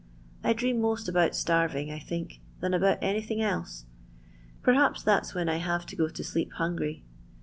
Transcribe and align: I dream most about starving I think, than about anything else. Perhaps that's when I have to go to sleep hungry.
I 0.43 0.53
dream 0.53 0.81
most 0.81 1.07
about 1.07 1.35
starving 1.35 1.91
I 1.91 1.99
think, 1.99 2.41
than 2.59 2.73
about 2.73 2.97
anything 3.03 3.39
else. 3.39 3.85
Perhaps 4.63 5.03
that's 5.03 5.35
when 5.35 5.47
I 5.47 5.57
have 5.57 5.85
to 5.85 5.95
go 5.95 6.07
to 6.09 6.23
sleep 6.23 6.53
hungry. 6.53 7.03